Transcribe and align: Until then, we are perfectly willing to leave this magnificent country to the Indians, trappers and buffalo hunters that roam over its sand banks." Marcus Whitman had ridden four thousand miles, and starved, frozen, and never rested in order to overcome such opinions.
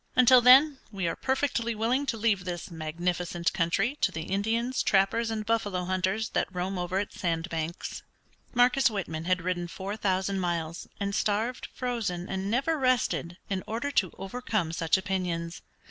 Until 0.15 0.41
then, 0.41 0.79
we 0.91 1.07
are 1.07 1.15
perfectly 1.15 1.75
willing 1.75 2.07
to 2.07 2.17
leave 2.17 2.43
this 2.43 2.71
magnificent 2.71 3.53
country 3.53 3.97
to 4.01 4.11
the 4.11 4.23
Indians, 4.23 4.81
trappers 4.81 5.29
and 5.29 5.45
buffalo 5.45 5.85
hunters 5.85 6.29
that 6.29 6.47
roam 6.51 6.79
over 6.79 6.97
its 6.99 7.19
sand 7.19 7.47
banks." 7.49 8.01
Marcus 8.51 8.89
Whitman 8.89 9.25
had 9.25 9.43
ridden 9.43 9.67
four 9.67 9.95
thousand 9.95 10.39
miles, 10.39 10.87
and 10.99 11.13
starved, 11.13 11.67
frozen, 11.75 12.27
and 12.27 12.49
never 12.49 12.79
rested 12.79 13.37
in 13.47 13.63
order 13.67 13.91
to 13.91 14.11
overcome 14.17 14.71
such 14.71 14.97
opinions. 14.97 15.61